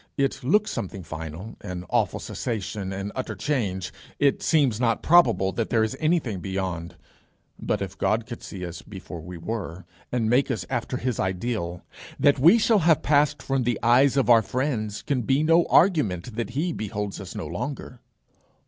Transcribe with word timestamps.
It 0.17 0.43
looks 0.43 0.71
something 0.71 1.03
final, 1.03 1.57
an 1.61 1.85
awful 1.91 2.19
cessation, 2.19 2.91
an 2.91 3.11
utter 3.13 3.35
change. 3.35 3.93
It 4.17 4.41
seems 4.41 4.79
not 4.79 5.03
probable 5.03 5.51
that 5.51 5.69
there 5.69 5.83
is 5.83 5.95
anything 5.99 6.39
beyond. 6.39 6.95
But 7.59 7.83
if 7.83 7.95
God 7.99 8.25
could 8.25 8.41
see 8.41 8.65
us 8.65 8.81
before 8.81 9.21
we 9.21 9.37
were, 9.37 9.85
and 10.11 10.27
make 10.27 10.49
us 10.49 10.65
after 10.71 10.97
his 10.97 11.19
ideal, 11.19 11.83
that 12.19 12.39
we 12.39 12.57
shall 12.57 12.79
have 12.79 13.03
passed 13.03 13.43
from 13.43 13.61
the 13.61 13.77
eyes 13.83 14.17
of 14.17 14.27
our 14.27 14.41
friends 14.41 15.03
can 15.03 15.21
be 15.21 15.43
no 15.43 15.65
argument 15.67 16.35
that 16.35 16.49
he 16.57 16.73
beholds 16.73 17.21
us 17.21 17.35
no 17.35 17.45
longer. 17.45 17.99